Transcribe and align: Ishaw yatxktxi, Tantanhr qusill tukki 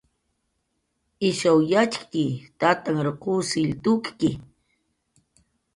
Ishaw 1.29 1.57
yatxktxi, 1.71 2.25
Tantanhr 2.59 3.09
qusill 3.23 3.71
tukki 3.83 4.29